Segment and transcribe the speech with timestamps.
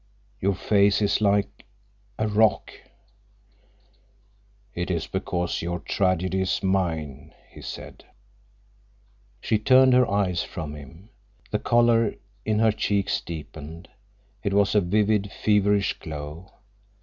[0.39, 2.71] Your face is like—a rock."
[4.73, 8.05] "It is because your tragedy is mine," he said.
[9.41, 11.09] She turned her eyes from him.
[11.51, 13.89] The color in her cheeks deepened.
[14.41, 16.49] It was a vivid, feverish glow.